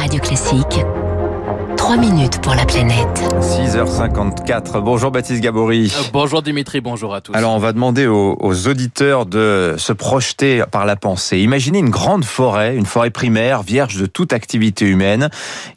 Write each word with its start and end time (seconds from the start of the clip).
Radio 0.00 0.18
Classique. 0.18 0.82
3 1.76 1.96
minutes 1.98 2.40
pour 2.40 2.54
la 2.54 2.64
planète. 2.64 3.06
6h54. 3.42 4.82
Bonjour 4.82 5.10
Baptiste 5.10 5.42
Gabory. 5.42 5.92
Euh, 5.94 6.04
bonjour 6.10 6.40
Dimitri, 6.40 6.80
bonjour 6.80 7.14
à 7.14 7.20
tous. 7.20 7.34
Alors 7.34 7.52
on 7.52 7.58
va 7.58 7.74
demander 7.74 8.06
aux, 8.06 8.34
aux, 8.40 8.66
auditeurs 8.66 9.26
de 9.26 9.74
se 9.76 9.92
projeter 9.92 10.64
par 10.72 10.86
la 10.86 10.96
pensée. 10.96 11.40
Imaginez 11.40 11.80
une 11.80 11.90
grande 11.90 12.24
forêt, 12.24 12.76
une 12.76 12.86
forêt 12.86 13.10
primaire, 13.10 13.62
vierge 13.62 13.98
de 13.98 14.06
toute 14.06 14.32
activité 14.32 14.86
humaine. 14.86 15.28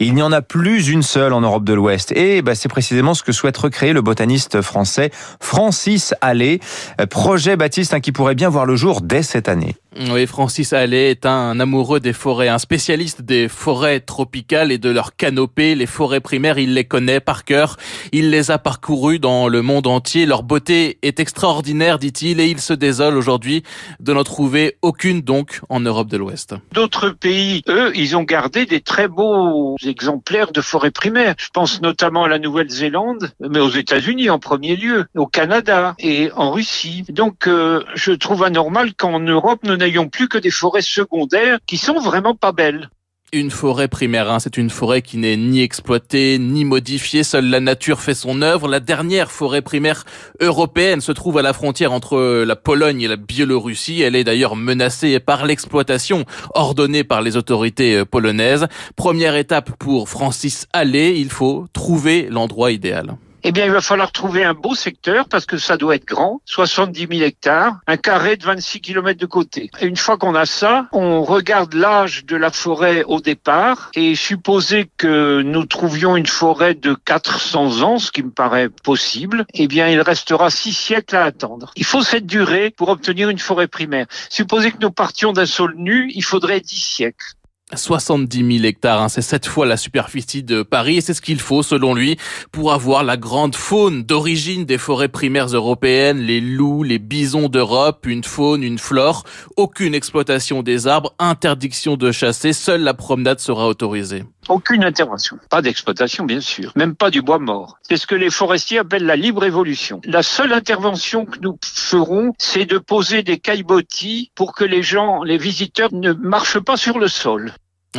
Il 0.00 0.14
n'y 0.14 0.22
en 0.22 0.32
a 0.32 0.42
plus 0.42 0.88
une 0.88 1.02
seule 1.02 1.32
en 1.32 1.40
Europe 1.40 1.64
de 1.64 1.72
l'Ouest. 1.72 2.12
Et 2.12 2.42
bah, 2.42 2.54
c'est 2.54 2.68
précisément 2.68 3.14
ce 3.14 3.22
que 3.22 3.32
souhaite 3.32 3.56
recréer 3.56 3.94
le 3.94 4.02
botaniste 4.02 4.60
français 4.60 5.10
Francis 5.40 6.12
Allais. 6.20 6.60
Euh, 7.00 7.06
projet 7.06 7.56
Baptiste 7.56 7.94
hein, 7.94 8.00
qui 8.00 8.12
pourrait 8.12 8.34
bien 8.34 8.50
voir 8.50 8.66
le 8.66 8.76
jour 8.76 9.00
dès 9.00 9.22
cette 9.22 9.48
année. 9.48 9.76
Oui, 9.98 10.26
Francis 10.28 10.72
Allais 10.72 11.10
est 11.10 11.26
un 11.26 11.58
amoureux 11.58 11.98
des 11.98 12.12
forêts, 12.12 12.48
un 12.48 12.58
spécialiste 12.58 13.22
des 13.22 13.48
forêts 13.48 13.98
tropicales 13.98 14.70
et 14.70 14.78
de 14.78 14.88
leurs 14.88 15.16
canopées. 15.16 15.74
Les 15.74 15.86
forêts 15.86 16.20
primaires, 16.20 16.58
il 16.58 16.74
les 16.74 16.84
connaît 16.84 17.18
par 17.18 17.44
cœur. 17.44 17.76
Il 18.12 18.30
les 18.30 18.52
a 18.52 18.58
parcourues 18.58 19.18
dans 19.18 19.48
le 19.48 19.62
monde 19.62 19.88
entier. 19.88 20.26
Leur 20.26 20.44
beauté 20.44 20.98
est 21.02 21.18
extraordinaire, 21.18 21.98
dit-il, 21.98 22.38
et 22.38 22.46
il 22.46 22.60
se 22.60 22.72
désole 22.72 23.16
aujourd'hui 23.16 23.64
de 23.98 24.12
n'en 24.12 24.22
trouver 24.22 24.76
aucune 24.80 25.22
donc 25.22 25.60
en 25.68 25.80
Europe 25.80 26.08
de 26.08 26.16
l'Ouest. 26.16 26.54
D'autres 26.72 27.10
pays, 27.10 27.62
eux, 27.68 27.90
ils 27.96 28.16
ont 28.16 28.22
gardé 28.22 28.66
des 28.66 28.80
très 28.80 29.08
beaux 29.08 29.74
exemplaires 29.84 30.52
de 30.52 30.60
forêts 30.60 30.92
primaires. 30.92 31.34
Je 31.36 31.48
pense 31.52 31.82
notamment 31.82 32.24
à 32.24 32.28
la 32.28 32.38
Nouvelle-Zélande, 32.38 33.32
mais 33.40 33.58
aux 33.58 33.70
États-Unis 33.70 34.30
en 34.30 34.38
premier 34.38 34.76
lieu, 34.76 35.06
au 35.16 35.26
Canada 35.26 35.96
et 35.98 36.30
en 36.36 36.52
Russie. 36.52 37.04
Donc, 37.08 37.48
euh, 37.48 37.82
je 37.94 38.12
trouve 38.12 38.44
anormal 38.44 38.94
qu'en 38.94 39.18
Europe, 39.18 39.60
nous 39.64 39.79
n'ayons 39.80 40.08
plus 40.08 40.28
que 40.28 40.38
des 40.38 40.50
forêts 40.50 40.82
secondaires 40.82 41.58
qui 41.66 41.76
sont 41.76 41.98
vraiment 41.98 42.34
pas 42.34 42.52
belles. 42.52 42.88
Une 43.32 43.52
forêt 43.52 43.86
primaire, 43.86 44.28
hein, 44.28 44.40
c'est 44.40 44.56
une 44.56 44.70
forêt 44.70 45.02
qui 45.02 45.16
n'est 45.16 45.36
ni 45.36 45.62
exploitée 45.62 46.36
ni 46.40 46.64
modifiée, 46.64 47.22
seule 47.22 47.48
la 47.48 47.60
nature 47.60 48.00
fait 48.00 48.14
son 48.14 48.42
œuvre. 48.42 48.66
La 48.66 48.80
dernière 48.80 49.30
forêt 49.30 49.62
primaire 49.62 50.04
européenne 50.40 51.00
se 51.00 51.12
trouve 51.12 51.38
à 51.38 51.42
la 51.42 51.52
frontière 51.52 51.92
entre 51.92 52.42
la 52.44 52.56
Pologne 52.56 53.02
et 53.02 53.08
la 53.08 53.14
Biélorussie. 53.14 54.02
Elle 54.02 54.16
est 54.16 54.24
d'ailleurs 54.24 54.56
menacée 54.56 55.20
par 55.20 55.46
l'exploitation 55.46 56.24
ordonnée 56.54 57.04
par 57.04 57.22
les 57.22 57.36
autorités 57.36 58.04
polonaises. 58.04 58.66
Première 58.96 59.36
étape 59.36 59.70
pour 59.78 60.08
Francis 60.08 60.66
Allais, 60.72 61.16
il 61.20 61.30
faut 61.30 61.66
trouver 61.72 62.26
l'endroit 62.30 62.72
idéal 62.72 63.14
eh 63.42 63.52
bien, 63.52 63.64
il 63.64 63.72
va 63.72 63.80
falloir 63.80 64.12
trouver 64.12 64.44
un 64.44 64.54
beau 64.54 64.74
secteur 64.74 65.28
parce 65.28 65.46
que 65.46 65.58
ça 65.58 65.76
doit 65.76 65.94
être 65.94 66.04
grand, 66.04 66.40
70 66.46 67.06
000 67.10 67.22
hectares, 67.22 67.76
un 67.86 67.96
carré 67.96 68.36
de 68.36 68.44
26 68.44 68.80
km 68.80 69.18
de 69.18 69.26
côté. 69.26 69.70
Et 69.80 69.86
une 69.86 69.96
fois 69.96 70.16
qu'on 70.16 70.34
a 70.34 70.46
ça, 70.46 70.88
on 70.92 71.22
regarde 71.22 71.74
l'âge 71.74 72.24
de 72.24 72.36
la 72.36 72.50
forêt 72.50 73.04
au 73.04 73.20
départ 73.20 73.90
et 73.94 74.14
supposer 74.14 74.90
que 74.96 75.42
nous 75.42 75.64
trouvions 75.64 76.16
une 76.16 76.26
forêt 76.26 76.74
de 76.74 76.94
400 76.94 77.82
ans, 77.82 77.98
ce 77.98 78.10
qui 78.10 78.22
me 78.22 78.30
paraît 78.30 78.68
possible, 78.68 79.46
eh 79.54 79.66
bien, 79.66 79.88
il 79.88 80.00
restera 80.00 80.50
six 80.50 80.72
siècles 80.72 81.16
à 81.16 81.24
attendre. 81.24 81.72
Il 81.76 81.84
faut 81.84 82.02
cette 82.02 82.26
durée 82.26 82.70
pour 82.70 82.88
obtenir 82.88 83.28
une 83.28 83.38
forêt 83.38 83.68
primaire. 83.68 84.06
Supposer 84.28 84.72
que 84.72 84.78
nous 84.80 84.90
partions 84.90 85.32
d'un 85.32 85.46
sol 85.46 85.74
nu, 85.76 86.10
il 86.14 86.24
faudrait 86.24 86.60
10 86.60 86.76
siècles. 86.76 87.34
70 87.74 88.56
000 88.58 88.64
hectares, 88.64 89.02
hein, 89.02 89.08
c'est 89.08 89.22
sept 89.22 89.46
fois 89.46 89.66
la 89.66 89.76
superficie 89.76 90.42
de 90.42 90.62
Paris 90.62 90.98
et 90.98 91.00
c'est 91.00 91.14
ce 91.14 91.20
qu'il 91.20 91.40
faut 91.40 91.62
selon 91.62 91.94
lui 91.94 92.16
pour 92.52 92.72
avoir 92.72 93.04
la 93.04 93.16
grande 93.16 93.54
faune 93.54 94.02
d'origine 94.02 94.64
des 94.64 94.78
forêts 94.78 95.08
primaires 95.08 95.46
européennes, 95.46 96.18
les 96.18 96.40
loups, 96.40 96.82
les 96.82 96.98
bisons 96.98 97.48
d'Europe, 97.48 98.06
une 98.06 98.24
faune, 98.24 98.62
une 98.62 98.78
flore, 98.78 99.24
aucune 99.56 99.94
exploitation 99.94 100.62
des 100.62 100.86
arbres, 100.86 101.14
interdiction 101.18 101.96
de 101.96 102.12
chasser, 102.12 102.52
seule 102.52 102.82
la 102.82 102.94
promenade 102.94 103.40
sera 103.40 103.66
autorisée. 103.66 104.24
Aucune 104.48 104.82
intervention, 104.82 105.38
pas 105.48 105.62
d'exploitation 105.62 106.24
bien 106.24 106.40
sûr, 106.40 106.72
même 106.74 106.96
pas 106.96 107.10
du 107.10 107.22
bois 107.22 107.38
mort. 107.38 107.78
C'est 107.82 107.96
ce 107.96 108.06
que 108.06 108.14
les 108.14 108.30
forestiers 108.30 108.78
appellent 108.78 109.06
la 109.06 109.16
libre 109.16 109.44
évolution. 109.44 110.00
La 110.04 110.22
seule 110.22 110.52
intervention 110.52 111.24
que 111.24 111.38
nous 111.40 111.58
ferons, 111.62 112.32
c'est 112.38 112.64
de 112.64 112.78
poser 112.78 113.22
des 113.22 113.38
caillebotis 113.38 114.32
pour 114.34 114.54
que 114.54 114.64
les 114.64 114.82
gens, 114.82 115.22
les 115.22 115.38
visiteurs 115.38 115.92
ne 115.92 116.12
marchent 116.12 116.58
pas 116.58 116.76
sur 116.76 116.98
le 116.98 117.08
sol. 117.08 117.52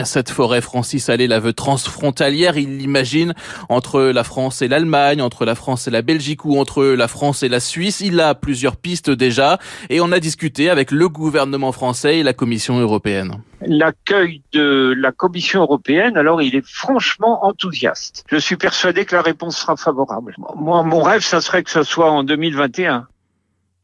Cette 0.05 0.29
forêt, 0.29 0.61
Francis 0.61 1.09
Allais 1.09 1.27
la 1.27 1.41
veut 1.41 1.51
transfrontalière. 1.51 2.57
Il 2.57 2.77
l'imagine 2.77 3.33
entre 3.67 4.01
la 4.01 4.23
France 4.23 4.61
et 4.61 4.69
l'Allemagne, 4.69 5.21
entre 5.21 5.43
la 5.43 5.53
France 5.53 5.85
et 5.85 5.91
la 5.91 6.01
Belgique 6.01 6.45
ou 6.45 6.57
entre 6.57 6.85
la 6.85 7.09
France 7.09 7.43
et 7.43 7.49
la 7.49 7.59
Suisse. 7.59 7.99
Il 7.99 8.21
a 8.21 8.33
plusieurs 8.33 8.77
pistes 8.77 9.09
déjà 9.09 9.59
et 9.89 9.99
on 9.99 10.13
a 10.13 10.21
discuté 10.21 10.69
avec 10.69 10.91
le 10.91 11.09
gouvernement 11.09 11.73
français 11.73 12.19
et 12.19 12.23
la 12.23 12.31
Commission 12.31 12.79
européenne. 12.79 13.41
L'accueil 13.59 14.41
de 14.53 14.95
la 14.97 15.11
Commission 15.11 15.61
européenne, 15.61 16.15
alors 16.15 16.41
il 16.41 16.55
est 16.55 16.65
franchement 16.65 17.45
enthousiaste. 17.45 18.23
Je 18.29 18.37
suis 18.37 18.55
persuadé 18.55 19.03
que 19.03 19.13
la 19.13 19.21
réponse 19.21 19.57
sera 19.57 19.75
favorable. 19.75 20.35
Moi, 20.55 20.83
mon 20.83 21.01
rêve, 21.01 21.21
ça 21.21 21.41
serait 21.41 21.63
que 21.63 21.69
ce 21.69 21.83
soit 21.83 22.09
en 22.09 22.23
2021. 22.23 23.07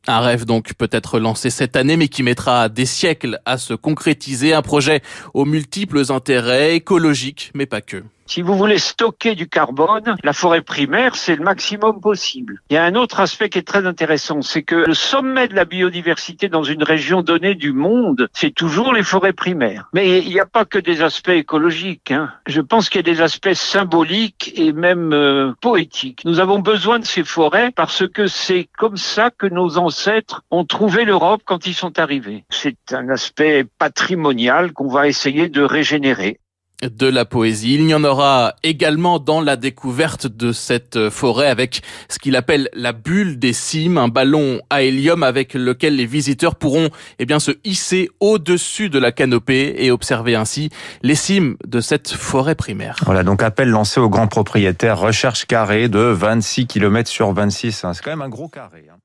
Un 0.08 0.22
rêve 0.22 0.46
donc 0.46 0.74
peut-être 0.74 1.20
lancé 1.20 1.50
cette 1.50 1.76
année, 1.76 1.98
mais 1.98 2.08
qui 2.08 2.24
mettra 2.24 2.70
des 2.70 2.86
siècles 2.86 3.40
à 3.46 3.58
se 3.58 3.74
concrétiser. 3.74 4.54
Un 4.54 4.62
projet 4.62 5.02
aux 5.34 5.46
multiples 5.46 6.02
intérêts 6.12 6.76
écologiques, 6.76 7.52
mais 7.54 7.66
pas 7.66 7.82
que. 7.82 8.04
Si 8.28 8.42
vous 8.42 8.56
voulez 8.56 8.78
stocker 8.78 9.36
du 9.36 9.48
carbone, 9.48 10.18
la 10.22 10.34
forêt 10.34 10.62
primaire, 10.62 11.16
c'est 11.16 11.36
le 11.38 11.44
maximum 11.44 12.02
possible. 12.02 12.62
Il 12.70 12.74
y 12.74 12.78
a 12.78 12.84
un 12.84 12.96
autre 12.96 13.22
aspect 13.22 13.50
qui 13.50 13.60
est 13.60 13.68
très 13.68 13.86
intéressant, 13.86 14.42
c'est 14.42 14.64
que 14.64 14.76
le 14.86 14.94
sommet 14.94 15.48
de 15.48 15.56
la 15.56 15.64
biodiversité 15.64 16.50
dans 16.50 16.64
une 16.64 16.84
région 16.84 17.22
donnée 17.22 17.56
du 17.56 17.72
monde, 17.72 18.28
c'est 18.34 18.54
toujours 18.54 18.94
les 18.94 19.04
forêts 19.04 19.32
primaires. 19.32 19.90
Mais 19.94 20.20
il 20.20 20.30
n'y 20.30 20.42
a 20.42 20.46
pas 20.46 20.66
que 20.66 20.78
des 20.78 21.02
aspects 21.02 21.30
écologiques. 21.30 22.12
Hein. 22.12 22.32
Je 22.48 22.60
pense 22.60 22.90
qu'il 22.90 23.00
y 23.00 23.10
a 23.10 23.14
des 23.14 23.22
aspects 23.22 23.54
symboliques 23.54 24.52
et 24.56 24.74
même 24.74 25.14
euh, 25.14 25.54
poétiques. 25.62 26.24
Nous 26.26 26.42
avons 26.42 26.60
besoin 26.60 27.00
de 27.00 27.06
ces 27.06 27.24
forêts 27.24 27.72
parce 27.76 28.08
que 28.08 28.28
c'est 28.28 28.68
comme 28.78 28.98
ça 28.98 29.32
que 29.32 29.48
nos 29.48 29.78
ancêtres 29.78 30.44
ont 30.52 30.66
trouvé 30.66 31.06
l'Europe 31.06 31.44
quand 31.46 31.66
ils 31.66 31.74
sont 31.74 31.98
arrivés. 31.98 32.44
C'est 32.50 32.92
un 32.92 33.08
aspect 33.10 33.66
patrimonial 33.80 34.74
qu'on 34.74 34.90
va 34.90 35.08
essayer 35.08 35.48
de 35.48 35.62
régénérer 35.62 36.40
de 36.82 37.08
la 37.08 37.26
poésie. 37.26 37.76
Il 37.76 37.90
y 37.90 37.94
en 37.94 38.04
aura 38.04 38.56
également 38.64 39.20
dans 39.20 39.42
la 39.42 39.56
découverte 39.56 40.28
de 40.28 40.52
cette 40.52 41.10
forêt 41.10 41.48
avec 41.48 41.82
ce 42.08 42.20
qu'il 42.20 42.36
appelle 42.36 42.70
la 42.74 42.94
bulle 42.94 43.40
des 43.40 43.54
cimes, 43.54 43.98
un 43.98 44.08
ballon 44.08 44.62
à 44.70 44.84
hélium 44.84 45.24
avec 45.24 45.54
lequel 45.54 45.96
les 45.96 46.06
visiteurs 46.06 46.56
pourront 46.56 46.90
eh 47.20 47.26
bien, 47.26 47.40
se 47.40 47.52
hisser 47.64 48.10
au-dessus 48.20 48.90
de 48.90 49.00
la 49.00 49.12
canopée 49.12 49.76
et 49.78 49.92
observer 49.92 50.36
ainsi 50.36 50.70
les 51.02 51.16
cimes 51.16 51.58
de 51.66 51.82
cette 51.82 52.10
forêt 52.10 52.56
primaire. 52.56 52.98
Voilà, 53.06 53.24
donc 53.24 53.42
appel 53.42 53.70
lancé 53.70 54.00
aux 54.00 54.10
grands 54.10 54.28
propriétaires, 54.28 55.00
recherche 55.00 55.46
carré 55.46 55.90
de 55.90 56.00
26 56.00 56.68
km 56.68 57.10
sur 57.10 57.32
26. 57.34 57.84
Hein. 57.84 57.94
C'est 57.94 58.04
quand 58.04 58.12
même 58.12 58.22
un 58.22 58.30
gros 58.30 58.50
carré. 58.50 58.86
Hein. 58.92 58.98